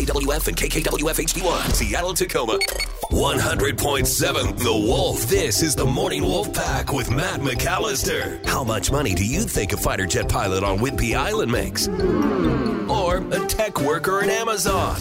KKWF 0.00 0.48
and 0.48 0.56
KKWF 0.56 1.20
HD1, 1.26 1.74
Seattle, 1.74 2.14
Tacoma. 2.14 2.58
100.7 3.10 4.58
The 4.58 4.72
Wolf. 4.72 5.22
This 5.24 5.62
is 5.62 5.74
the 5.76 5.84
Morning 5.84 6.22
Wolf 6.22 6.54
Pack 6.54 6.90
with 6.92 7.10
Matt 7.10 7.40
McAllister. 7.40 8.42
How 8.46 8.64
much 8.64 8.90
money 8.90 9.14
do 9.14 9.26
you 9.26 9.42
think 9.42 9.74
a 9.74 9.76
fighter 9.76 10.06
jet 10.06 10.26
pilot 10.26 10.64
on 10.64 10.78
Whidbey 10.78 11.16
Island 11.16 11.52
makes? 11.52 11.86
Or 12.88 13.18
a 13.18 13.46
tech 13.46 13.80
worker 13.82 14.22
in 14.22 14.30
Amazon? 14.30 14.98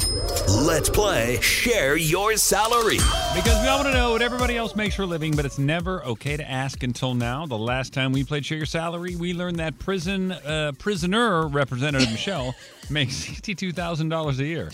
Let's 0.49 0.89
play 0.89 1.39
Share 1.41 1.95
Your 1.95 2.35
Salary. 2.35 2.97
Because 3.33 3.61
we 3.61 3.67
all 3.67 3.77
want 3.79 3.87
to 3.89 3.93
know 3.93 4.11
what 4.11 4.21
everybody 4.21 4.57
else 4.57 4.75
makes 4.75 4.95
for 4.95 5.03
a 5.03 5.07
living, 5.07 5.35
but 5.35 5.45
it's 5.45 5.57
never 5.57 6.03
okay 6.03 6.35
to 6.35 6.49
ask 6.49 6.83
until 6.83 7.13
now. 7.13 7.45
The 7.45 7.57
last 7.57 7.93
time 7.93 8.11
we 8.11 8.23
played 8.23 8.45
Share 8.45 8.57
Your 8.57 8.65
Salary, 8.65 9.15
we 9.15 9.33
learned 9.33 9.57
that 9.57 9.79
prison 9.79 10.31
uh, 10.33 10.73
prisoner 10.77 11.47
representative 11.47 12.11
Michelle 12.11 12.53
makes 12.89 13.15
sixty-two 13.15 13.71
thousand 13.71 14.09
dollars 14.09 14.39
a 14.39 14.45
year. 14.45 14.69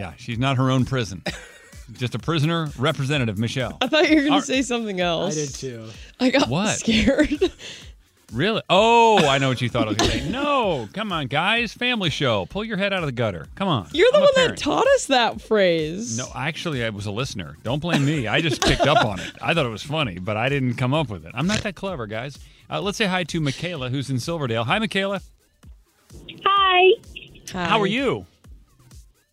Yeah, 0.00 0.12
she's 0.16 0.38
not 0.38 0.56
her 0.56 0.70
own 0.70 0.86
prison. 0.86 1.22
Just 1.92 2.14
a 2.14 2.18
prisoner 2.18 2.68
representative, 2.78 3.36
Michelle. 3.38 3.76
I 3.82 3.86
thought 3.86 4.08
you 4.08 4.16
were 4.16 4.22
going 4.28 4.40
to 4.40 4.46
say 4.46 4.62
something 4.62 4.98
else. 5.00 5.36
I 5.36 5.40
did 5.40 5.54
too. 5.54 5.88
I 6.18 6.30
got 6.30 6.48
What? 6.48 6.78
scared. 6.78 7.38
Really? 8.32 8.62
Oh, 8.70 9.18
I 9.26 9.38
know 9.38 9.48
what 9.48 9.60
you 9.60 9.68
thought 9.68 9.86
I 9.86 9.88
was 9.88 9.96
going 9.98 10.10
to 10.12 10.18
say. 10.20 10.30
No, 10.30 10.88
come 10.94 11.12
on, 11.12 11.26
guys. 11.26 11.72
Family 11.74 12.08
show. 12.10 12.46
Pull 12.46 12.64
your 12.64 12.76
head 12.76 12.92
out 12.92 13.00
of 13.02 13.06
the 13.06 13.12
gutter. 13.12 13.46
Come 13.56 13.66
on. 13.68 13.88
You're 13.92 14.10
the 14.12 14.18
I'm 14.18 14.22
a 14.22 14.24
one 14.26 14.32
that 14.36 14.40
parent. 14.42 14.58
taught 14.58 14.86
us 14.86 15.06
that 15.06 15.40
phrase. 15.40 16.16
No, 16.16 16.28
actually, 16.34 16.84
I 16.84 16.90
was 16.90 17.06
a 17.06 17.10
listener. 17.10 17.56
Don't 17.64 17.80
blame 17.82 18.06
me. 18.06 18.28
I 18.28 18.40
just 18.40 18.62
picked 18.62 18.86
up 18.86 19.04
on 19.04 19.18
it. 19.18 19.32
I 19.42 19.52
thought 19.52 19.66
it 19.66 19.70
was 19.70 19.82
funny, 19.82 20.18
but 20.20 20.36
I 20.36 20.48
didn't 20.48 20.74
come 20.76 20.94
up 20.94 21.10
with 21.10 21.26
it. 21.26 21.32
I'm 21.34 21.48
not 21.48 21.58
that 21.64 21.74
clever, 21.74 22.06
guys. 22.06 22.38
Uh, 22.70 22.80
let's 22.80 22.96
say 22.96 23.06
hi 23.06 23.24
to 23.24 23.40
McKayla, 23.40 23.90
who's 23.90 24.08
in 24.10 24.20
Silverdale. 24.20 24.62
Hi, 24.62 24.78
McKayla. 24.78 25.20
Hi. 26.46 26.92
Hi. 27.52 27.64
How 27.64 27.80
are 27.80 27.86
you? 27.88 28.26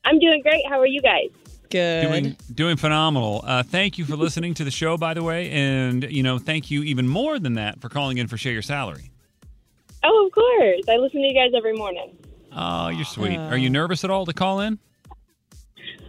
I'm 0.07 0.19
doing 0.19 0.41
great. 0.41 0.65
How 0.69 0.79
are 0.79 0.87
you 0.87 1.01
guys? 1.01 1.29
Good. 1.69 2.07
Doing 2.07 2.37
doing 2.53 2.77
phenomenal. 2.77 3.41
Uh, 3.45 3.61
thank 3.61 3.97
you 3.97 4.05
for 4.05 4.15
listening 4.15 4.53
to 4.53 4.63
the 4.63 4.71
show, 4.71 4.95
by 4.95 5.13
the 5.13 5.21
way, 5.21 5.51
and 5.51 6.09
you 6.09 6.23
know, 6.23 6.39
thank 6.39 6.71
you 6.71 6.83
even 6.83 7.09
more 7.09 7.39
than 7.39 7.55
that 7.55 7.81
for 7.81 7.89
calling 7.89 8.17
in 8.17 8.27
for 8.27 8.37
share 8.37 8.53
your 8.53 8.61
salary. 8.61 9.11
Oh, 10.03 10.25
of 10.27 10.31
course. 10.31 10.81
I 10.87 10.95
listen 10.95 11.21
to 11.21 11.27
you 11.27 11.33
guys 11.33 11.51
every 11.57 11.73
morning. 11.73 12.15
Oh, 12.55 12.87
you're 12.87 13.03
sweet. 13.03 13.37
Are 13.37 13.57
you 13.57 13.69
nervous 13.69 14.05
at 14.05 14.09
all 14.09 14.25
to 14.25 14.33
call 14.33 14.61
in? 14.61 14.79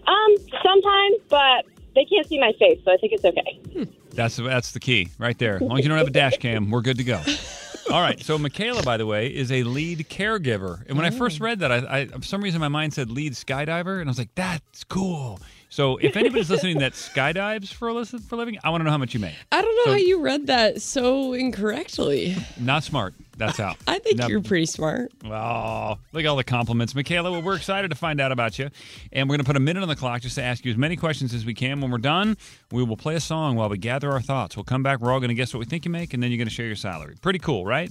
Um, 0.06 0.36
sometimes, 0.62 1.16
but 1.28 1.64
they 1.96 2.04
can't 2.04 2.26
see 2.28 2.38
my 2.38 2.52
face, 2.60 2.80
so 2.84 2.92
I 2.92 2.96
think 2.98 3.12
it's 3.14 3.24
okay. 3.24 3.88
That's 4.12 4.36
that's 4.36 4.70
the 4.70 4.80
key 4.80 5.08
right 5.18 5.36
there. 5.38 5.56
As 5.56 5.62
long 5.62 5.78
as 5.78 5.84
you 5.84 5.88
don't 5.88 5.98
have 5.98 6.06
a 6.06 6.10
dash 6.10 6.38
cam, 6.38 6.70
we're 6.70 6.82
good 6.82 6.98
to 6.98 7.04
go. 7.04 7.20
All 7.90 8.00
right. 8.02 8.22
So 8.22 8.38
McKayla, 8.38 8.84
by 8.84 8.96
the 8.96 9.06
way, 9.06 9.28
is 9.28 9.50
a 9.50 9.62
lead 9.62 10.08
caregiver. 10.10 10.86
And 10.86 10.96
when 10.96 11.06
I 11.06 11.10
first 11.10 11.38
mm. 11.38 11.42
read 11.42 11.60
that, 11.60 11.72
I, 11.72 12.00
I 12.00 12.06
for 12.06 12.22
some 12.22 12.42
reason 12.42 12.60
my 12.60 12.68
mind 12.68 12.94
said 12.94 13.10
lead 13.10 13.32
skydiver, 13.32 14.00
and 14.00 14.08
I 14.08 14.10
was 14.10 14.18
like, 14.18 14.34
that's 14.34 14.84
cool. 14.84 15.40
So 15.70 15.96
if 15.98 16.16
anybody's 16.16 16.50
listening 16.50 16.78
that 16.78 16.92
skydives 16.94 17.72
for 17.72 17.88
a 17.88 17.94
listen 17.94 18.20
for 18.20 18.34
a 18.34 18.38
living, 18.38 18.58
I 18.64 18.70
want 18.70 18.80
to 18.80 18.84
know 18.84 18.90
how 18.90 18.98
much 18.98 19.14
you 19.14 19.20
make. 19.20 19.34
I 19.52 19.62
don't 19.62 19.76
know 19.76 19.84
So- 19.84 19.90
how 19.92 19.96
you 19.96 20.20
read 20.20 20.46
that 20.48 20.82
so 20.82 21.32
incorrectly. 21.32 22.36
Not 22.58 22.84
smart. 22.84 23.14
That's 23.38 23.56
how. 23.56 23.74
I 23.86 23.98
think 24.00 24.18
Never- 24.18 24.30
you're 24.30 24.42
pretty 24.42 24.66
smart. 24.66 25.12
Oh, 25.24 25.98
look 26.12 26.24
at 26.24 26.26
all 26.26 26.36
the 26.36 26.44
compliments, 26.44 26.92
McKayla. 26.92 27.30
Well, 27.30 27.42
we're 27.42 27.56
excited 27.56 27.88
to 27.90 27.96
find 27.96 28.20
out 28.20 28.32
about 28.32 28.58
you, 28.58 28.68
and 29.12 29.28
we're 29.28 29.34
going 29.34 29.44
to 29.44 29.46
put 29.46 29.56
a 29.56 29.60
minute 29.60 29.82
on 29.82 29.88
the 29.88 29.96
clock 29.96 30.22
just 30.22 30.34
to 30.34 30.42
ask 30.42 30.64
you 30.64 30.72
as 30.72 30.76
many 30.76 30.96
questions 30.96 31.32
as 31.32 31.46
we 31.46 31.54
can. 31.54 31.80
When 31.80 31.90
we're 31.90 31.98
done, 31.98 32.36
we 32.72 32.82
will 32.82 32.96
play 32.96 33.14
a 33.14 33.20
song 33.20 33.56
while 33.56 33.68
we 33.68 33.78
gather 33.78 34.10
our 34.10 34.20
thoughts. 34.20 34.56
We'll 34.56 34.64
come 34.64 34.82
back. 34.82 35.00
We're 35.00 35.12
all 35.12 35.20
going 35.20 35.28
to 35.28 35.34
guess 35.34 35.54
what 35.54 35.60
we 35.60 35.66
think 35.66 35.84
you 35.84 35.90
make, 35.90 36.12
and 36.12 36.22
then 36.22 36.30
you're 36.30 36.38
going 36.38 36.48
to 36.48 36.54
share 36.54 36.66
your 36.66 36.76
salary. 36.76 37.16
Pretty 37.22 37.38
cool, 37.38 37.64
right? 37.64 37.90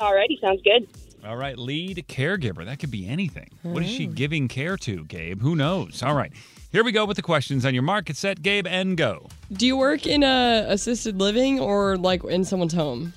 Alrighty, 0.00 0.40
sounds 0.40 0.60
good. 0.62 0.86
All 1.26 1.36
right, 1.36 1.58
lead 1.58 2.04
caregiver. 2.08 2.64
That 2.64 2.78
could 2.78 2.90
be 2.90 3.08
anything. 3.08 3.50
What 3.62 3.82
is 3.82 3.90
she 3.90 4.06
oh. 4.06 4.12
giving 4.12 4.46
care 4.46 4.76
to, 4.78 5.04
Gabe? 5.04 5.42
Who 5.42 5.56
knows? 5.56 6.02
All 6.02 6.14
right, 6.14 6.32
here 6.70 6.84
we 6.84 6.92
go 6.92 7.04
with 7.04 7.16
the 7.16 7.22
questions 7.22 7.66
on 7.66 7.74
your 7.74 7.82
market 7.82 8.16
set, 8.16 8.40
Gabe, 8.40 8.66
and 8.66 8.96
go. 8.96 9.26
Do 9.52 9.66
you 9.66 9.76
work 9.76 10.06
in 10.06 10.22
a 10.22 10.64
assisted 10.68 11.18
living 11.18 11.58
or 11.58 11.96
like 11.96 12.22
in 12.24 12.44
someone's 12.44 12.72
home? 12.72 13.12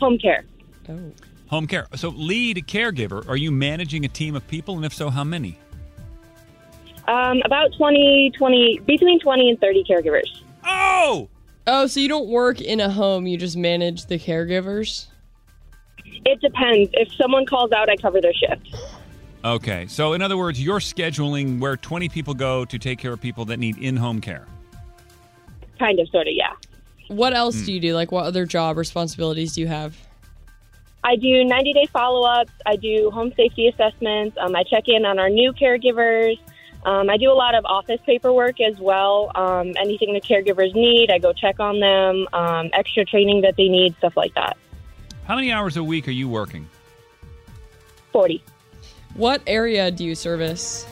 Home 0.00 0.18
care. 0.18 0.44
Oh. 0.88 1.12
Home 1.48 1.66
care. 1.66 1.86
So, 1.94 2.08
lead 2.10 2.56
caregiver. 2.66 3.26
Are 3.28 3.36
you 3.36 3.50
managing 3.50 4.04
a 4.04 4.08
team 4.08 4.34
of 4.34 4.46
people, 4.48 4.76
and 4.76 4.84
if 4.84 4.94
so, 4.94 5.10
how 5.10 5.24
many? 5.24 5.58
Um, 7.08 7.42
about 7.44 7.72
20, 7.76 8.32
20, 8.36 8.80
between 8.86 9.18
20 9.20 9.50
and 9.50 9.60
30 9.60 9.84
caregivers. 9.84 10.42
Oh, 10.64 11.28
Oh, 11.66 11.86
so 11.86 12.00
you 12.00 12.08
don't 12.08 12.28
work 12.28 12.60
in 12.60 12.80
a 12.80 12.90
home, 12.90 13.26
you 13.26 13.36
just 13.36 13.56
manage 13.56 14.06
the 14.06 14.18
caregivers? 14.18 15.06
It 16.24 16.40
depends. 16.40 16.90
If 16.94 17.12
someone 17.14 17.46
calls 17.46 17.70
out, 17.72 17.88
I 17.88 17.96
cover 17.96 18.20
their 18.20 18.34
shift. 18.34 18.74
Okay. 19.44 19.86
So, 19.86 20.14
in 20.14 20.22
other 20.22 20.36
words, 20.36 20.62
you're 20.62 20.80
scheduling 20.80 21.60
where 21.60 21.76
20 21.76 22.08
people 22.08 22.34
go 22.34 22.64
to 22.64 22.78
take 22.78 22.98
care 22.98 23.12
of 23.12 23.20
people 23.20 23.44
that 23.46 23.58
need 23.58 23.78
in 23.78 23.96
home 23.96 24.20
care. 24.20 24.46
Kind 25.78 26.00
of, 26.00 26.08
sort 26.08 26.26
of, 26.26 26.34
yeah. 26.34 26.52
What 27.10 27.34
else 27.34 27.58
Hmm. 27.58 27.64
do 27.66 27.72
you 27.72 27.80
do? 27.80 27.94
Like 27.94 28.12
what 28.12 28.24
other 28.24 28.46
job 28.46 28.76
responsibilities 28.76 29.54
do 29.54 29.60
you 29.62 29.66
have? 29.66 29.96
I 31.02 31.16
do 31.16 31.42
90 31.44 31.72
day 31.72 31.86
follow 31.92 32.22
ups. 32.22 32.52
I 32.64 32.76
do 32.76 33.10
home 33.10 33.32
safety 33.36 33.66
assessments. 33.66 34.36
Um, 34.40 34.54
I 34.54 34.62
check 34.62 34.84
in 34.86 35.04
on 35.04 35.18
our 35.18 35.28
new 35.28 35.52
caregivers. 35.52 36.38
Um, 36.84 37.10
I 37.10 37.16
do 37.16 37.32
a 37.32 37.34
lot 37.34 37.56
of 37.56 37.64
office 37.64 37.98
paperwork 38.06 38.60
as 38.60 38.78
well. 38.78 39.32
Um, 39.34 39.72
anything 39.80 40.14
the 40.14 40.20
caregivers 40.20 40.72
need, 40.72 41.10
I 41.10 41.18
go 41.18 41.32
check 41.32 41.58
on 41.58 41.80
them. 41.80 42.28
Um, 42.32 42.70
extra 42.72 43.04
training 43.04 43.40
that 43.40 43.56
they 43.56 43.68
need, 43.68 43.96
stuff 43.96 44.16
like 44.16 44.34
that. 44.34 44.56
How 45.24 45.34
many 45.34 45.50
hours 45.50 45.76
a 45.76 45.82
week 45.82 46.06
are 46.06 46.12
you 46.12 46.28
working? 46.28 46.68
40. 48.12 48.40
What 49.14 49.42
area 49.48 49.90
do 49.90 50.04
you 50.04 50.14
service? 50.14 50.86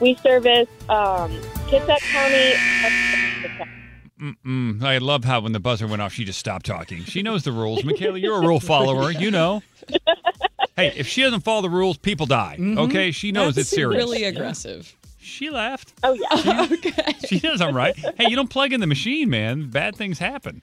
We 0.00 0.14
service 0.14 0.68
um, 0.88 1.32
Kitsap 1.66 1.98
County. 2.12 3.74
Mm, 4.20 4.82
I 4.82 4.98
love 4.98 5.24
how 5.24 5.40
when 5.40 5.52
the 5.52 5.60
buzzer 5.60 5.86
went 5.86 6.02
off, 6.02 6.12
she 6.12 6.24
just 6.24 6.38
stopped 6.40 6.66
talking. 6.66 7.04
She 7.04 7.22
knows 7.22 7.44
the 7.44 7.52
rules. 7.52 7.82
McKayla, 7.82 8.20
you're 8.20 8.36
a 8.42 8.46
rule 8.46 8.60
follower. 8.60 9.10
You 9.10 9.30
know. 9.30 9.62
Hey, 10.76 10.92
if 10.96 11.08
she 11.08 11.22
doesn't 11.22 11.40
follow 11.40 11.62
the 11.62 11.68
rules, 11.70 11.96
people 11.98 12.24
die. 12.26 12.56
Okay, 12.60 13.10
she 13.10 13.32
knows 13.32 13.56
That's 13.56 13.66
it's 13.66 13.70
serious. 13.76 14.00
really 14.00 14.22
aggressive. 14.22 14.94
She 15.18 15.50
left. 15.50 15.92
Oh, 16.04 16.12
yeah. 16.12 16.68
okay. 16.72 17.14
She 17.26 17.40
does 17.40 17.60
I'm 17.60 17.74
right. 17.74 17.96
Hey, 18.16 18.28
you 18.30 18.36
don't 18.36 18.48
plug 18.48 18.72
in 18.72 18.78
the 18.78 18.86
machine, 18.86 19.28
man. 19.28 19.70
Bad 19.70 19.96
things 19.96 20.20
happen. 20.20 20.62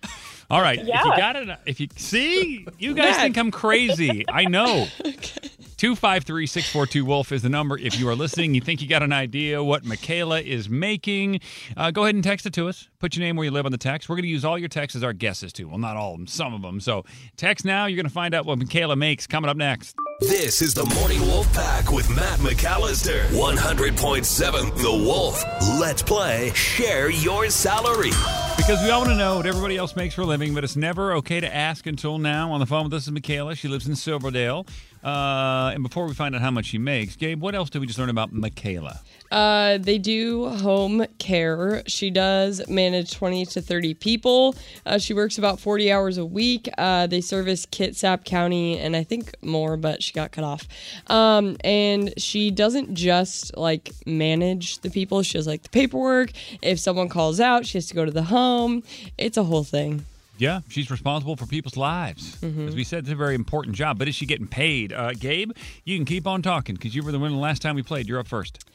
All 0.50 0.62
right. 0.62 0.80
If 0.80 0.88
you 0.88 0.94
Yeah. 0.94 1.18
got 1.18 1.36
it, 1.36 1.50
if 1.66 1.82
you 1.82 1.90
see, 1.98 2.66
you 2.80 2.94
guys 2.94 3.12
Matt. 3.12 3.22
think 3.24 3.38
I'm 3.38 3.52
crazy. 3.52 4.24
I 4.30 4.46
know. 4.46 4.88
253 5.78 6.48
642 6.48 7.06
Wolf 7.06 7.32
is 7.32 7.42
the 7.42 7.50
number. 7.50 7.78
If 7.78 8.00
you 8.00 8.08
are 8.08 8.16
listening, 8.16 8.54
you 8.54 8.62
think 8.62 8.82
you 8.82 8.88
got 8.88 9.04
an 9.04 9.12
idea 9.12 9.62
what 9.62 9.84
McKayla 9.84 10.42
is 10.42 10.70
making, 10.70 11.42
uh, 11.76 11.92
go 11.92 12.04
ahead 12.04 12.16
and 12.16 12.24
text 12.24 12.46
it 12.46 12.54
to 12.54 12.70
us. 12.70 12.88
Put 13.00 13.16
your 13.16 13.26
name 13.26 13.36
where 13.36 13.44
you 13.46 13.52
live 13.52 13.66
on 13.66 13.72
the 13.74 13.78
text. 13.78 14.08
We're 14.08 14.16
going 14.16 14.24
to 14.24 14.30
use 14.30 14.46
all 14.46 14.58
your 14.58 14.70
texts 14.70 14.96
as 14.96 15.04
our 15.04 15.12
guesses, 15.14 15.52
too. 15.52 15.68
Well, 15.68 15.78
not 15.78 15.98
all 15.98 16.14
of 16.14 16.20
them, 16.20 16.28
some 16.28 16.54
of 16.54 16.62
them. 16.62 16.80
So 16.80 17.04
text 17.36 17.66
now. 17.66 17.88
You're 17.88 17.98
going 17.98 18.08
to 18.08 18.14
find 18.14 18.34
out 18.34 18.46
what 18.46 18.58
McKayla 18.58 18.98
makes 18.98 19.28
coming 19.28 19.50
up 19.50 19.58
next. 19.58 19.96
This 20.22 20.62
is 20.62 20.74
the 20.74 20.86
Morning 20.96 21.20
Wolf 21.20 21.52
Pack 21.54 21.92
with 21.92 22.10
Matt 22.10 22.40
McAllister. 22.40 23.26
100.7 23.32 24.78
The 24.78 24.92
Wolf. 24.92 25.44
Let's 25.78 26.02
play 26.02 26.54
Share 26.54 27.10
Your 27.10 27.50
Salary. 27.50 28.12
Because 28.56 28.82
we 28.82 28.90
all 28.90 29.02
want 29.02 29.12
to 29.12 29.18
know 29.18 29.36
what 29.36 29.46
everybody 29.46 29.76
else 29.76 29.98
makes 29.98 30.16
for 30.16 30.22
a 30.22 30.26
living, 30.26 30.54
but 30.54 30.64
it's 30.64 30.78
never 30.78 31.12
okay 31.16 31.42
to 31.42 31.54
ask 31.54 31.86
until 31.86 32.18
now. 32.18 32.54
On 32.54 32.62
the 32.62 32.66
phone 32.66 32.86
with 32.86 32.94
us 32.94 33.08
is 33.08 33.12
McKayla. 33.12 33.58
She 33.58 33.68
lives 33.68 33.88
in 33.88 33.96
Silverdale. 33.98 34.66
Uh, 35.06 35.70
and 35.76 35.84
before 35.84 36.08
we 36.08 36.16
find 36.16 36.34
out 36.34 36.42
how 36.42 36.50
much 36.50 36.66
she 36.66 36.80
makes, 36.80 37.16
Gabe, 37.16 37.40
what 37.40 37.54
else 37.54 37.70
did 37.70 37.80
we 37.80 37.86
just 37.86 38.00
learn 38.00 38.10
about 38.10 38.34
McKayla? 38.34 38.98
Uh, 39.32 39.78
they 39.78 40.00
do 40.00 40.50
home 40.50 41.06
care. 41.20 41.84
She 41.86 42.10
does 42.10 42.68
manage 42.68 43.14
20 43.14 43.46
to 43.48 43.62
30 43.62 43.94
people. 43.94 44.56
Uh, 44.84 44.98
she 44.98 45.14
works 45.14 45.38
about 45.38 45.60
40 45.60 45.92
hours 45.92 46.18
a 46.18 46.26
week. 46.26 46.68
Uh, 46.80 47.06
they 47.06 47.22
service 47.22 47.68
Kitsap 47.68 48.26
County 48.26 48.80
and 48.80 48.96
I 48.96 49.04
think 49.04 49.36
more, 49.44 49.78
but 49.78 50.02
she 50.02 50.12
got 50.12 50.32
cut 50.32 50.44
off. 50.44 50.68
Um, 51.06 51.58
and 51.64 52.12
she 52.18 52.50
doesn't 52.50 52.96
just 52.96 53.56
like 53.56 53.92
manage 54.08 54.80
the 54.80 54.90
people, 54.90 55.22
she 55.22 55.38
does 55.38 55.46
like 55.46 55.62
the 55.62 55.70
paperwork. 55.70 56.32
If 56.64 56.80
someone 56.80 57.10
calls 57.10 57.40
out, 57.40 57.68
she 57.68 57.78
has 57.78 57.86
to 57.88 57.94
go 57.94 58.06
to 58.06 58.12
the 58.12 58.24
home. 58.24 58.82
It's 59.20 59.38
a 59.38 59.44
whole 59.44 59.64
thing. 59.64 60.04
Yeah, 60.38 60.62
she's 60.68 60.92
responsible 60.92 61.36
for 61.38 61.46
people's 61.46 61.78
lives. 61.78 62.38
As 62.44 62.76
we 62.76 62.84
said, 62.84 63.00
it's 63.00 63.10
a 63.10 63.16
very 63.16 63.36
important 63.36 63.76
job, 63.76 63.98
but 63.98 64.08
is 64.08 64.16
she 64.16 64.26
getting 64.26 64.48
paid? 64.48 64.92
Uh, 64.92 65.14
Gabe, 65.14 65.52
you 65.86 65.98
can 65.98 66.06
keep 66.06 66.28
on 66.28 66.42
talking 66.42 66.76
because 66.76 66.94
you 66.94 67.04
were 67.04 67.12
the 67.12 67.20
winner 67.20 67.36
the 67.36 67.42
last 67.42 67.62
time 67.62 67.76
we 67.76 67.84
played. 67.84 68.08
You're 68.08 68.20
up 68.20 68.28
first. 68.28 68.66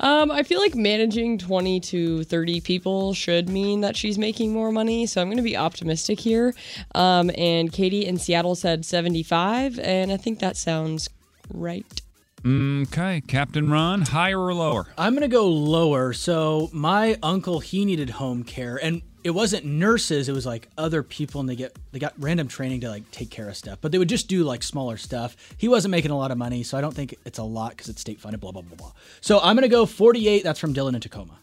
Um, 0.00 0.30
I 0.30 0.44
feel 0.44 0.60
like 0.60 0.76
managing 0.76 1.38
20 1.38 1.80
to 1.80 2.22
30 2.22 2.60
people 2.60 3.14
should 3.14 3.48
mean 3.48 3.80
that 3.80 3.96
she's 3.96 4.16
making 4.16 4.52
more 4.52 4.70
money. 4.70 5.06
So 5.06 5.20
I'm 5.20 5.26
going 5.26 5.38
to 5.38 5.42
be 5.42 5.56
optimistic 5.56 6.20
here. 6.20 6.54
Um, 6.94 7.32
and 7.36 7.72
Katie 7.72 8.06
in 8.06 8.18
Seattle 8.18 8.54
said 8.54 8.84
75, 8.84 9.80
and 9.80 10.12
I 10.12 10.16
think 10.16 10.38
that 10.38 10.56
sounds 10.56 11.10
right. 11.52 12.00
Okay, 12.46 13.20
Captain 13.26 13.68
Ron, 13.68 14.02
higher 14.02 14.38
or 14.40 14.54
lower? 14.54 14.86
I'm 14.96 15.14
gonna 15.14 15.26
go 15.26 15.48
lower. 15.48 16.12
So 16.12 16.70
my 16.72 17.18
uncle, 17.20 17.58
he 17.58 17.84
needed 17.84 18.10
home 18.10 18.44
care, 18.44 18.76
and 18.76 19.02
it 19.24 19.30
wasn't 19.30 19.64
nurses. 19.64 20.28
It 20.28 20.32
was 20.32 20.46
like 20.46 20.68
other 20.78 21.02
people, 21.02 21.40
and 21.40 21.48
they 21.48 21.56
get 21.56 21.76
they 21.92 21.98
got 21.98 22.14
random 22.18 22.48
training 22.48 22.80
to 22.82 22.88
like 22.88 23.10
take 23.10 23.30
care 23.30 23.48
of 23.48 23.56
stuff. 23.56 23.78
But 23.80 23.92
they 23.92 23.98
would 23.98 24.08
just 24.08 24.28
do 24.28 24.44
like 24.44 24.62
smaller 24.62 24.96
stuff. 24.96 25.36
He 25.56 25.68
wasn't 25.68 25.90
making 25.92 26.10
a 26.10 26.16
lot 26.16 26.30
of 26.30 26.38
money, 26.38 26.62
so 26.62 26.78
I 26.78 26.80
don't 26.80 26.94
think 26.94 27.14
it's 27.24 27.38
a 27.38 27.42
lot 27.42 27.70
because 27.70 27.88
it's 27.88 28.00
state 28.00 28.20
funded. 28.20 28.40
Blah 28.40 28.52
blah 28.52 28.62
blah 28.62 28.76
blah. 28.76 28.92
So 29.20 29.40
I'm 29.40 29.56
gonna 29.56 29.68
go 29.68 29.86
48. 29.86 30.44
That's 30.44 30.58
from 30.60 30.72
Dylan 30.74 30.94
in 30.94 31.00
Tacoma. 31.00 31.38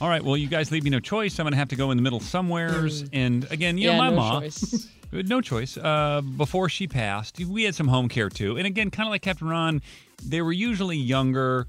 All 0.00 0.08
right, 0.08 0.22
well, 0.24 0.36
you 0.36 0.46
guys 0.48 0.70
leave 0.70 0.84
me 0.84 0.90
no 0.90 1.00
choice. 1.00 1.38
I'm 1.38 1.44
going 1.44 1.52
to 1.52 1.58
have 1.58 1.68
to 1.68 1.76
go 1.76 1.90
in 1.90 1.96
the 1.98 2.02
middle 2.02 2.20
somewheres. 2.20 3.04
And 3.12 3.46
again, 3.50 3.76
you 3.78 3.88
Yeah, 3.88 3.96
know, 3.96 3.98
my 3.98 4.10
no 4.10 4.16
mom, 4.16 4.42
choice. 4.42 4.88
no 5.12 5.40
choice. 5.40 5.76
Uh, 5.76 6.22
before 6.22 6.68
she 6.68 6.86
passed, 6.86 7.38
we 7.40 7.64
had 7.64 7.74
some 7.74 7.88
home 7.88 8.08
care 8.08 8.28
too. 8.30 8.56
And 8.56 8.66
again, 8.66 8.90
kind 8.90 9.06
of 9.06 9.10
like 9.10 9.22
Captain 9.22 9.48
Ron, 9.48 9.82
they 10.22 10.42
were 10.42 10.52
usually 10.52 10.96
younger, 10.96 11.66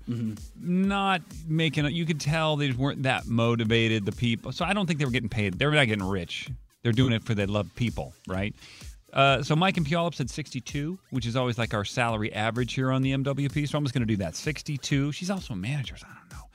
not 0.60 1.22
making. 1.48 1.86
You 1.86 2.06
could 2.06 2.19
tell 2.19 2.56
they 2.56 2.68
just 2.68 2.80
weren't 2.80 3.04
that 3.04 3.28
motivated. 3.28 4.06
The 4.06 4.12
people, 4.12 4.51
so 4.51 4.66
I 4.66 4.74
don't 4.74 4.86
think 4.88 5.00
they 5.00 5.06
were 5.06 5.12
getting 5.12 5.30
paid. 5.30 5.60
They 5.60 5.66
were 5.66 5.74
not 5.74 5.88
getting 5.88 6.07
rich. 6.07 6.50
They're 6.84 6.92
doing 6.92 7.13
it 7.13 7.24
for 7.24 7.36
they 7.36 7.46
love 7.46 7.69
people, 7.75 8.13
right? 8.28 8.56
Uh, 9.12 9.42
so 9.42 9.56
Mike 9.56 9.78
and 9.78 9.86
Puyallup 9.86 10.13
said 10.13 10.30
62, 10.30 11.00
which 11.10 11.25
is 11.25 11.36
always 11.36 11.57
like 11.57 11.74
our 11.74 11.84
salary 11.84 12.31
average 12.34 12.74
here 12.74 12.92
on 12.92 13.01
the 13.01 13.12
MWP. 13.12 13.68
So 13.68 13.78
I'm 13.78 13.84
just 13.84 13.94
going 13.94 14.06
to 14.07 14.13
do 14.13 14.18
that. 14.18 14.36
62. 14.36 15.12
She's 15.12 15.30
also 15.30 15.54
a 15.54 15.57
manager. 15.57 15.98
So 15.98 16.06
I 16.10 16.13
don't 16.13 16.31
know. 16.31 16.46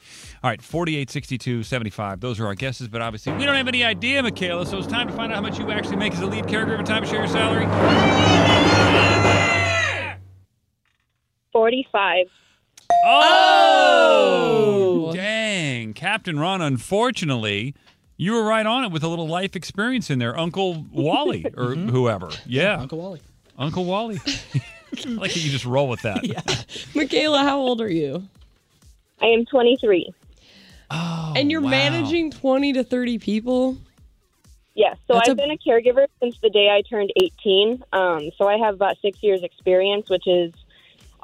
All 0.43 0.51
right, 0.51 0.61
48, 0.61 1.11
62, 1.11 1.63
75. 1.63 2.21
Those 2.21 2.39
are 2.39 2.47
our 2.47 2.55
guesses, 2.55 2.89
but 2.89 3.01
obviously 3.01 3.33
we 3.33 3.45
don't 3.45 3.55
have 3.55 3.69
any 3.69 3.83
idea, 3.83 4.23
McKayla. 4.23 4.67
So 4.67 4.79
it's 4.79 4.87
time 4.87 5.09
to 5.09 5.15
find 5.15 5.33
out 5.33 5.37
how 5.37 5.43
much 5.43 5.59
you 5.59 5.71
actually 5.71 5.97
make 5.97 6.13
as 6.13 6.21
a 6.21 6.27
lead 6.27 6.45
caregiver. 6.45 6.85
Time 6.85 7.03
to 7.03 7.09
share 7.09 7.21
your 7.21 7.29
salary. 7.29 7.65
45. 11.65 12.27
Oh, 13.07 15.13
dang. 15.15 15.95
Captain 15.95 16.39
Ron, 16.39 16.61
unfortunately, 16.61 17.75
you 18.19 18.35
were 18.35 18.45
right 18.45 18.67
on 18.67 18.85
it 18.85 18.93
with 18.93 19.03
a 19.03 19.09
little 19.09 19.27
life 19.27 19.57
experience 19.57 20.11
in 20.11 20.19
there. 20.19 20.39
Uncle 20.39 20.85
Wally 20.93 21.47
or 21.57 21.75
whoever. 21.75 22.29
Yeah, 22.45 22.81
Uncle 22.81 22.99
Wally. 22.99 23.23
Uncle 23.57 23.87
Wally. 23.87 24.21
I 24.27 25.09
like 25.09 25.35
you 25.35 25.51
just 25.51 25.65
roll 25.65 25.89
with 25.89 26.03
that. 26.03 26.27
Yeah. 26.27 26.43
McKayla, 26.93 27.41
how 27.45 27.59
old 27.59 27.81
are 27.81 27.91
you? 27.91 28.29
I 29.23 29.29
am 29.29 29.47
23. 29.47 30.13
Oh, 30.91 31.33
and 31.35 31.51
you're 31.51 31.63
wow. 31.63 31.71
managing 31.71 32.31
20 32.31 32.75
to 32.75 32.85
30 32.85 33.19
people? 33.21 33.79
Yes. 34.75 34.99
So 35.07 35.15
That's 35.15 35.31
I've 35.31 35.33
a- 35.33 35.37
been 35.37 35.51
a 35.51 35.57
caregiver 35.57 36.09
since 36.21 36.37
the 36.43 36.51
day 36.51 36.69
I 36.69 36.83
turned 36.83 37.11
18. 37.17 37.83
Um, 37.95 38.31
so 38.37 38.49
I 38.49 38.59
have 38.59 38.75
about 38.75 38.99
six 39.01 39.23
years 39.23 39.43
experience, 39.43 40.11
which 40.11 40.27
is 40.27 40.53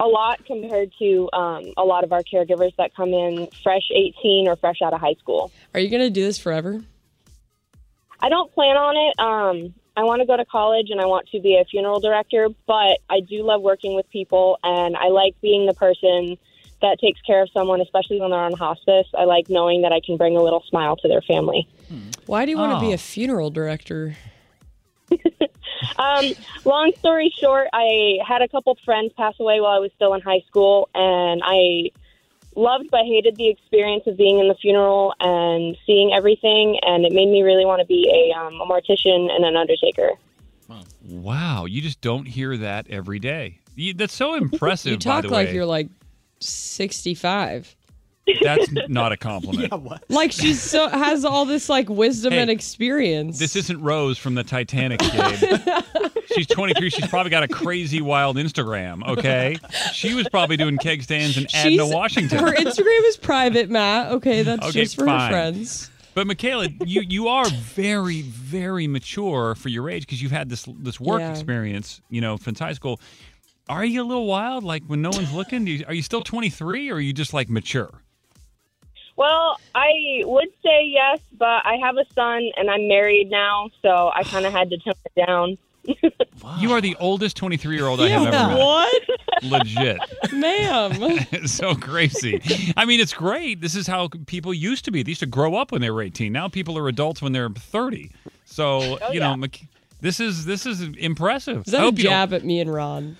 a 0.01 0.07
lot 0.07 0.45
compared 0.47 0.91
to 0.99 1.29
um, 1.33 1.73
a 1.77 1.85
lot 1.85 2.03
of 2.05 2.13
our 2.13 2.23
caregivers 2.23 2.75
that 2.77 2.95
come 2.97 3.11
in 3.11 3.49
fresh 3.63 3.83
18 3.95 4.49
or 4.49 4.57
fresh 4.57 4.79
out 4.83 4.93
of 4.95 5.01
high 5.01 5.15
school. 5.21 5.53
Are 5.75 5.81
you 5.81 5.91
going 5.91 6.03
to 6.03 6.11
do 6.11 6.25
this 6.25 6.39
forever? 6.39 6.83
I 8.19 8.29
don't 8.29 8.53
plan 8.53 8.77
on 8.77 8.97
it. 8.97 9.19
Um, 9.21 9.75
I 9.97 10.05
want 10.05 10.21
to 10.21 10.27
go 10.27 10.37
to 10.37 10.45
college 10.45 10.89
and 10.91 11.01
I 11.01 11.07
want 11.07 11.29
to 11.31 11.41
be 11.41 11.57
a 11.57 11.65
funeral 11.65 12.01
director, 12.01 12.49
but 12.67 12.99
I 13.11 13.21
do 13.21 13.43
love 13.43 13.61
working 13.63 13.95
with 13.95 14.09
people 14.11 14.59
and 14.63 14.97
I 14.97 15.09
like 15.09 15.35
being 15.43 15.67
the 15.67 15.75
person 15.75 16.39
that 16.81 16.99
takes 16.99 17.21
care 17.23 17.43
of 17.43 17.51
someone, 17.53 17.81
especially 17.83 18.21
when 18.21 18.31
they're 18.31 18.41
on 18.41 18.55
hospice. 18.55 19.07
I 19.17 19.25
like 19.25 19.51
knowing 19.51 19.83
that 19.83 19.93
I 19.93 20.01
can 20.01 20.17
bring 20.17 20.37
a 20.37 20.43
little 20.43 20.63
smile 20.69 20.97
to 20.97 21.09
their 21.09 21.21
family. 21.21 21.69
Why 22.27 22.45
do 22.47 22.51
you 22.53 22.57
want 22.59 22.73
to 22.79 22.81
be 22.81 22.93
Oh. 22.93 22.95
a 22.95 22.99
funeral 22.99 23.51
director? 23.51 24.17
Um, 25.97 26.33
long 26.65 26.93
story 26.99 27.35
short, 27.39 27.69
I 27.73 28.19
had 28.27 28.43
a 28.43 28.49
couple 28.49 28.77
friends 28.85 29.13
pass 29.17 29.35
away 29.41 29.61
while 29.61 29.73
I 29.73 29.79
was 29.79 29.91
still 29.97 30.15
in 30.15 30.21
high 30.21 30.43
school, 30.47 30.89
and 30.95 31.43
I 31.45 31.91
loved 32.57 32.91
but 32.91 33.05
hated 33.05 33.37
the 33.37 33.49
experience 33.49 34.07
of 34.07 34.17
being 34.17 34.39
in 34.39 34.49
the 34.49 34.55
funeral 34.55 35.15
and 35.21 35.77
seeing 35.87 36.13
everything, 36.13 36.79
and 36.83 37.05
it 37.05 37.13
made 37.13 37.29
me 37.29 37.43
really 37.43 37.65
want 37.65 37.81
to 37.81 37.87
be 37.87 38.09
a, 38.11 38.39
um, 38.39 38.55
a 38.61 38.67
mortician 38.67 39.31
and 39.31 39.45
an 39.45 39.57
undertaker. 39.57 40.13
Wow, 41.09 41.65
you 41.65 41.81
just 41.81 42.01
don't 42.01 42.27
hear 42.27 42.57
that 42.57 42.89
every 42.89 43.19
day. 43.19 43.59
You, 43.75 43.95
that's 43.95 44.15
so 44.15 44.35
impressive. 44.35 44.93
You 44.93 44.99
talk 44.99 45.23
by 45.25 45.29
the 45.29 45.35
like 45.35 45.49
way. 45.49 45.55
you're 45.55 45.67
like 45.67 45.89
65. 46.41 47.77
That's 48.43 48.69
not 48.89 49.13
a 49.13 49.17
compliment. 49.17 49.73
what? 49.83 50.05
Like 50.09 50.33
she's 50.33 50.61
so 50.61 50.89
has 50.89 51.25
all 51.25 51.45
this 51.45 51.69
like 51.69 51.89
wisdom 51.89 52.33
Hey, 52.33 52.41
and 52.41 52.51
experience. 52.51 53.39
This 53.39 53.57
isn't 53.57 53.81
Rose 53.83 54.19
from 54.19 54.35
the 54.35 54.45
Titanic, 54.45 55.01
Gabe. 55.01 55.59
She's 56.35 56.47
23. 56.47 56.91
She's 56.91 57.09
probably 57.09 57.31
got 57.31 57.43
a 57.43 57.49
crazy 57.49 58.01
wild 58.01 58.37
Instagram. 58.37 59.07
Okay, 59.07 59.59
she 59.93 60.15
was 60.15 60.29
probably 60.29 60.57
doing 60.57 60.77
keg 60.79 61.03
stands 61.03 61.37
in 61.37 61.47
Adna, 61.55 61.87
Washington. 61.89 62.39
Her 62.39 62.53
Instagram 62.53 63.05
is 63.09 63.17
private, 63.17 63.69
Matt. 63.69 64.13
Okay, 64.13 64.43
that's 64.43 64.67
Okay, 64.69 64.83
just 64.83 64.97
for 64.97 65.07
fine. 65.07 65.21
her 65.21 65.29
friends. 65.31 65.91
But 66.15 66.27
McKayla, 66.29 66.83
you 66.87 67.03
you 67.03 67.29
are 67.29 67.49
very 67.49 68.23
very 68.23 68.87
mature 68.87 69.55
for 69.57 69.69
your 69.69 69.91
age 69.91 70.03
because 70.07 70.23
you've 70.23 70.31
had 70.33 70.49
this 70.49 70.67
this 70.79 71.01
work 71.01 71.21
Yeah. 71.21 71.31
experience, 71.31 72.01
you 72.11 72.21
know, 72.21 72.37
since 72.37 72.59
high 72.61 72.75
school. 72.75 73.01
Are 73.69 73.85
you 73.85 74.03
a 74.03 74.05
little 74.05 74.27
wild, 74.27 74.65
like 74.65 74.83
when 74.87 75.01
no 75.03 75.11
one's 75.11 75.33
looking? 75.33 75.65
Do 75.65 75.71
you, 75.71 75.85
are 75.87 75.95
you 75.95 76.03
still 76.03 76.23
23, 76.23 76.91
or 76.91 76.95
are 76.97 77.01
you 77.01 77.13
just 77.13 77.33
like 77.33 77.49
mature? 77.49 78.03
Well, 79.21 79.61
I 79.75 80.23
would 80.25 80.49
say 80.65 80.87
yes, 80.87 81.21
but 81.37 81.61
I 81.67 81.77
have 81.83 81.99
a 81.99 82.07
son 82.15 82.51
and 82.57 82.71
I'm 82.71 82.89
married 82.89 83.31
now, 83.31 83.69
so 83.83 84.11
I 84.15 84.23
kind 84.23 84.47
of 84.47 84.53
had 84.55 84.71
to 84.71 84.79
tone 84.79 84.95
it 85.05 85.27
down. 85.27 85.59
You 86.59 86.73
are 86.73 86.81
the 86.81 86.97
oldest 86.99 87.37
23 87.37 87.77
year 87.77 87.87
old 87.87 88.01
I 88.01 88.09
have 88.09 88.23
ever 88.23 88.31
met. 88.31 88.59
What, 88.59 89.03
Legit. 89.43 89.99
ma'am? 90.33 90.93
It's 91.33 91.53
so 91.65 91.75
crazy. 91.75 92.41
I 92.79 92.87
mean, 92.87 92.99
it's 92.99 93.13
great. 93.13 93.61
This 93.61 93.75
is 93.75 93.87
how 93.87 94.09
people 94.25 94.55
used 94.55 94.87
to 94.87 94.91
be. 94.91 95.03
They 95.03 95.11
used 95.11 95.21
to 95.21 95.27
grow 95.27 95.55
up 95.55 95.71
when 95.71 95.83
they 95.83 95.91
were 95.91 96.01
18. 96.01 96.33
Now 96.33 96.49
people 96.49 96.79
are 96.79 96.89
adults 96.89 97.21
when 97.21 97.33
they're 97.33 97.51
30. 97.51 98.11
So, 98.47 98.99
oh, 99.03 99.13
you 99.13 99.21
know, 99.21 99.37
this 100.01 100.19
is 100.19 100.47
this 100.47 100.65
is 100.65 100.81
impressive. 100.81 101.67
Is 101.67 101.75
I 101.75 101.79
that 101.79 101.83
a 101.83 101.85
hope 101.85 101.99
you 101.99 102.05
jab 102.05 102.33
at 102.33 102.43
me 102.43 102.61
and 102.61 102.73
Ron? 102.73 103.19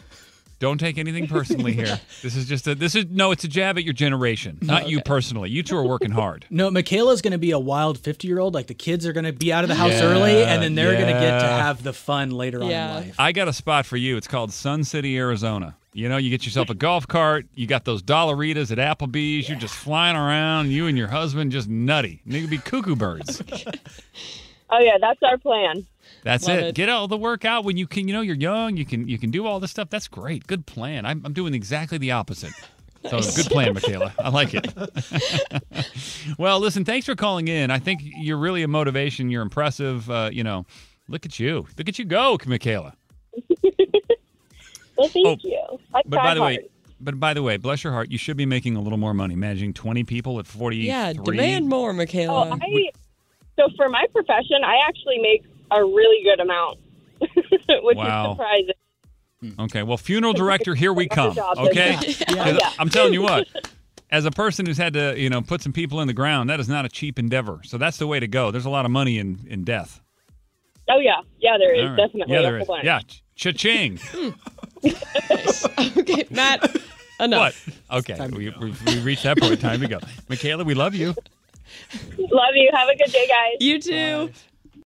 Don't 0.61 0.79
take 0.79 0.99
anything 0.99 1.27
personally 1.27 1.73
here. 1.73 1.99
This 2.23 2.37
is 2.37 2.47
just 2.47 2.67
a 2.69 2.75
this 2.75 2.95
is 2.95 3.07
no, 3.11 3.31
it's 3.33 3.45
a 3.45 3.49
jab 3.49 3.79
at 3.79 3.85
your 3.85 3.95
generation, 3.95 4.59
not 4.61 4.89
you 4.91 5.01
personally. 5.01 5.49
You 5.51 5.63
two 5.63 5.77
are 5.77 5.83
working 5.87 6.11
hard. 6.11 6.45
No, 6.51 6.71
McKayla's 6.71 7.23
going 7.23 7.33
to 7.33 7.39
be 7.39 7.51
a 7.51 7.59
wild 7.59 7.99
50 7.99 8.29
year 8.29 8.39
old. 8.39 8.53
Like 8.55 8.67
the 8.67 8.75
kids 8.75 9.07
are 9.07 9.13
going 9.15 9.25
to 9.25 9.33
be 9.33 9.53
out 9.53 9.65
of 9.65 9.69
the 9.69 9.75
house 9.75 9.93
Yeah, 9.93 10.05
early, 10.05 10.45
and 10.45 10.63
then 10.63 10.75
they're 10.75 10.93
going 10.95 11.07
to 11.07 11.19
get 11.21 11.41
to 11.41 11.47
have 11.47 11.83
the 11.83 11.93
fun 11.95 12.31
later 12.31 12.63
Yeah. 12.63 12.91
on 12.91 12.97
in 13.03 13.09
life. 13.09 13.17
I 13.19 13.33
got 13.33 13.49
a 13.49 13.53
spot 13.55 13.87
for 13.87 13.97
you. 13.97 14.17
It's 14.19 14.29
called 14.29 14.53
Sun 14.53 14.85
City, 14.85 15.17
Arizona. 15.17 15.77
You 15.95 16.09
know, 16.09 16.19
you 16.19 16.29
get 16.31 16.45
yourself 16.45 16.69
a 16.71 16.75
golf 16.75 17.09
cart, 17.09 17.47
you 17.55 17.67
got 17.67 17.85
those 17.85 18.03
dollaritas 18.03 18.71
at 18.71 18.79
Applebee's, 18.79 19.49
you're 19.49 19.59
just 19.59 19.75
flying 19.75 20.15
around, 20.17 20.71
you 20.71 20.87
and 20.87 20.97
your 20.97 21.09
husband 21.09 21.51
just 21.51 21.69
nutty. 21.69 22.21
You 22.27 22.43
could 22.43 22.51
be 22.51 22.59
cuckoo 22.59 22.95
birds. 22.97 23.43
Oh 24.73 24.79
yeah, 24.79 24.99
that's 25.01 25.21
our 25.25 25.37
plan. 25.37 25.85
That's 26.23 26.49
it. 26.49 26.59
it. 26.61 26.75
Get 26.75 26.89
all 26.89 27.09
the 27.09 27.17
work 27.17 27.45
out 27.45 27.65
when 27.65 27.77
you 27.77 27.87
can. 27.87 28.07
You 28.09 28.15
know, 28.15 28.21
you're 28.21 28.37
young. 28.37 28.77
You 28.77 28.85
can 28.85 29.09
you 29.09 29.19
can 29.19 29.31
do 29.31 29.47
all 29.47 29.61
this 29.61 29.71
stuff. 29.71 29.89
That's 29.91 30.09
great. 30.09 30.47
Good 30.47 30.67
plan. 30.67 31.07
I'm, 31.07 31.23
I'm 31.25 31.33
doing 31.33 31.55
exactly 31.55 31.99
the 31.99 32.11
opposite. 32.13 32.53
So 33.09 33.19
good 33.21 33.47
plan, 33.47 33.75
McKayla. 33.75 34.13
I 34.19 34.29
like 34.29 34.51
it. 34.53 34.67
well, 36.39 36.61
listen. 36.61 36.85
Thanks 36.85 37.07
for 37.07 37.15
calling 37.15 37.49
in. 37.49 37.71
I 37.71 37.79
think 37.79 38.03
you're 38.05 38.37
really 38.37 38.63
a 38.63 38.69
motivation. 38.69 39.31
You're 39.31 39.41
impressive. 39.43 40.11
Uh, 40.11 40.29
you 40.31 40.45
know, 40.45 40.67
look 41.09 41.25
at 41.25 41.41
you. 41.41 41.67
Look 41.79 41.89
at 41.89 41.99
you 41.99 42.05
go, 42.05 42.37
McKayla. 42.39 42.93
Well, 44.97 45.09
thank 45.09 45.27
Oh, 45.27 45.37
you. 45.43 45.79
I 45.95 46.03
But 46.05 46.19
by 46.23 46.35
the 46.35 46.41
hard. 46.41 46.57
way, 46.59 46.69
but 47.01 47.19
by 47.19 47.33
the 47.33 47.43
way, 47.43 47.57
bless 47.57 47.83
your 47.83 47.93
heart, 47.95 48.11
you 48.11 48.19
should 48.19 48.37
be 48.37 48.45
making 48.45 48.77
a 48.77 48.83
little 48.83 48.99
more 48.99 49.15
money. 49.15 49.35
Managing 49.35 49.73
20 49.73 50.05
people 50.05 50.39
at 50.39 50.47
43. 50.47 50.87
Yeah, 50.87 51.15
demand 51.15 51.69
more, 51.71 51.95
McKayla. 51.95 52.29
Oh, 52.53 52.59
I, 52.61 52.91
so 53.57 53.69
for 53.79 53.89
my 53.89 54.05
profession, 54.13 54.59
I 54.63 54.77
actually 54.87 55.19
make 55.23 55.45
a 55.71 55.85
really 55.85 56.23
good 56.25 56.41
amount, 56.41 56.79
which 57.83 57.97
Wow. 57.97 58.25
is 58.25 58.37
surprising. 58.37 58.75
Hmm. 59.41 59.61
Okay, 59.63 59.83
well, 59.83 59.97
funeral 59.97 60.33
director, 60.35 60.75
here 60.75 60.93
we 60.93 61.09
come. 61.09 61.35
job, 61.35 61.57
Okay, 61.59 61.93
yeah. 62.29 62.35
'Cause 62.59 62.75
I'm 62.79 62.89
telling 62.91 63.13
you 63.15 63.23
what. 63.23 63.47
As 64.13 64.25
a 64.25 64.31
person 64.33 64.67
who's 64.67 64.77
had 64.77 64.93
to, 64.95 65.15
you 65.19 65.31
know, 65.31 65.41
put 65.41 65.63
some 65.63 65.73
people 65.73 66.01
in 66.01 66.09
the 66.09 66.13
ground, 66.13 66.51
that 66.51 66.59
is 66.59 66.69
not 66.69 66.85
a 66.85 66.89
cheap 66.89 67.17
endeavor. 67.19 67.61
So 67.65 67.79
that's 67.79 67.97
the 67.97 68.07
way 68.09 68.19
to 68.19 68.27
go. 68.27 68.51
There's 68.51 68.65
a 68.65 68.71
lot 68.71 68.85
of 68.85 68.91
money 68.91 69.19
in 69.19 69.39
in 69.49 69.63
death. 69.65 70.01
Oh 70.91 70.99
yeah, 70.99 71.21
yeah, 71.39 71.57
there 71.59 71.73
is 71.75 71.83
All 71.83 71.89
right. 71.91 71.97
definitely. 71.97 72.35
Yeah, 72.35 72.43
That's 72.43 72.51
there 72.51 72.53
the 72.55 72.61
is. 72.63 72.67
plan. 72.67 72.85
Yeah, 72.85 73.01
cha-ching. 73.37 74.01
Hmm. 74.83 75.99
okay, 76.01 76.25
Matt. 76.31 76.77
Enough. 77.21 77.67
what? 77.89 77.99
Okay, 77.99 78.29
we, 78.31 78.49
we, 78.61 78.75
we 78.87 78.99
reached 79.01 79.25
that 79.25 79.39
point. 79.39 79.61
Time 79.61 79.81
to 79.81 79.87
go. 79.89 79.99
McKayla, 80.31 80.65
we 80.65 80.73
love 80.75 80.95
you. 80.95 81.09
Love 82.19 82.55
you. 82.55 82.71
Have 82.73 82.89
a 82.89 82.97
good 82.97 83.13
day, 83.13 83.27
guys. 83.29 83.57
You 83.61 83.79
too. 83.81 84.31